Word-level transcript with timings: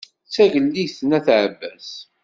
Tagliḍt 0.33 0.97
n 1.03 1.11
at 1.17 1.27
ɛebbas 1.43 1.89